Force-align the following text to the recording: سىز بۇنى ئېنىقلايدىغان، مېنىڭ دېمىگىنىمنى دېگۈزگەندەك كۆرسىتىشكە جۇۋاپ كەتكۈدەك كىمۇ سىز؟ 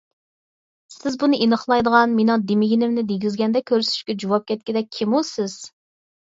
سىز 0.93 1.17
بۇنى 1.23 1.39
ئېنىقلايدىغان، 1.45 2.17
مېنىڭ 2.21 2.47
دېمىگىنىمنى 2.53 3.05
دېگۈزگەندەك 3.13 3.69
كۆرسىتىشكە 3.75 4.19
جۇۋاپ 4.25 4.51
كەتكۈدەك 4.51 4.93
كىمۇ 5.01 5.25
سىز؟ 5.37 5.59